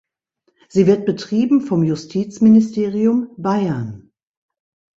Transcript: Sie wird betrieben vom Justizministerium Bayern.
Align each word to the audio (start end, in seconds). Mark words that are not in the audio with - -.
Sie 0.67 0.87
wird 0.87 1.05
betrieben 1.05 1.61
vom 1.61 1.83
Justizministerium 1.83 3.29
Bayern. 3.37 4.09